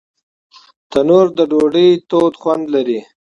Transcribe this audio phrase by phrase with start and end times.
[0.91, 2.99] تنور د ډوډۍ تود خوند لري